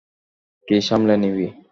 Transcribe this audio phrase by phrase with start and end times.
[0.67, 1.47] কী সামলে নিবি?